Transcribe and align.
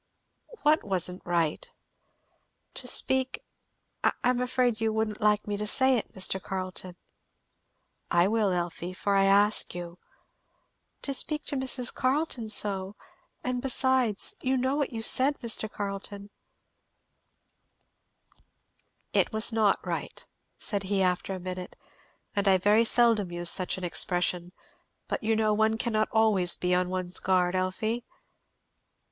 "What 0.63 0.83
wasn't 0.83 1.21
right?" 1.25 1.69
"To 2.73 2.87
speak 2.87 3.43
I 4.03 4.11
am 4.23 4.41
afraid 4.41 4.81
you 4.81 4.91
won't 4.91 5.21
like 5.21 5.45
me 5.45 5.57
to 5.57 5.67
say 5.67 5.95
it, 5.95 6.11
Mr. 6.15 6.41
Carleton." 6.41 6.95
"I 8.09 8.27
will, 8.27 8.51
Elfie, 8.51 8.93
for 8.95 9.13
I 9.15 9.25
ask 9.25 9.75
you." 9.75 9.99
"To 11.03 11.13
speak 11.13 11.43
to 11.45 11.55
Mrs. 11.55 11.93
Carleton 11.93 12.49
so, 12.49 12.95
and 13.43 13.61
besides, 13.61 14.35
you 14.41 14.57
know 14.57 14.75
what 14.75 14.91
you 14.91 15.03
said, 15.03 15.37
Mr. 15.37 15.71
Carleton" 15.71 16.31
"It 19.13 19.31
was 19.31 19.53
not 19.53 19.85
right," 19.85 20.25
said 20.57 20.81
he 20.89 21.03
after 21.03 21.35
a 21.35 21.39
minute, 21.39 21.75
"and 22.35 22.47
I 22.47 22.57
very 22.57 22.85
seldom 22.85 23.31
use 23.31 23.51
such 23.51 23.77
an 23.77 23.83
expression, 23.83 24.51
but 25.07 25.21
you 25.21 25.35
know 25.35 25.53
one 25.53 25.77
cannot 25.77 26.09
always 26.11 26.57
be 26.57 26.73
on 26.73 26.89
one's 26.89 27.19
guard, 27.19 27.53
Elfie?" 27.55 28.03